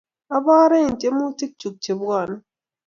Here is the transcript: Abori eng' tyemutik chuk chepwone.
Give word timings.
Abori 0.35 0.77
eng' 0.83 0.97
tyemutik 0.99 1.51
chuk 1.61 1.75
chepwone. 1.83 2.35